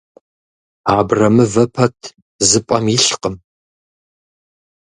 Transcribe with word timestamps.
Абрэмывэ 0.97 1.65
пэт 1.73 1.99
зы 2.47 2.59
пӀэм 2.67 2.85
илъкъым. 2.95 3.35